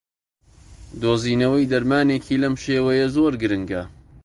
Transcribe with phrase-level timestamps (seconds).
[1.03, 3.83] دۆزینەوەی دەرمانێکی لەم شێوەیە زۆر گرنگە